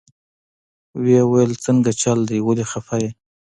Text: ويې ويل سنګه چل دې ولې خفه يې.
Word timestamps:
ويې 1.01 1.21
ويل 1.31 1.51
سنګه 1.65 1.91
چل 2.01 2.19
دې 2.29 2.37
ولې 2.47 2.65
خفه 2.71 2.95
يې. 3.03 3.09